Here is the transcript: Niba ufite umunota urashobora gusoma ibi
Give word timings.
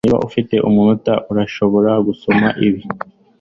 Niba 0.03 0.23
ufite 0.27 0.55
umunota 0.67 1.13
urashobora 1.31 1.91
gusoma 2.07 2.47
ibi 2.65 2.81